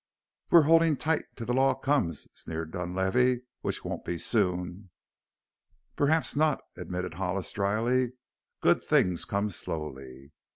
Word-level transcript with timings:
"We're 0.49 0.63
holding 0.63 0.97
tight 0.97 1.25
till 1.35 1.45
the 1.45 1.53
law 1.53 1.75
comes," 1.75 2.27
sneered 2.33 2.71
Dunlavey; 2.71 3.41
"which 3.61 3.85
won't 3.85 4.03
be 4.03 4.17
soon." 4.17 4.89
"Perhaps 5.95 6.35
not," 6.35 6.59
admitted 6.75 7.13
Hollis 7.13 7.51
dryly; 7.51 8.13
"good 8.61 8.81
things 8.81 9.25
come 9.25 9.51
slowly. 9.51 10.31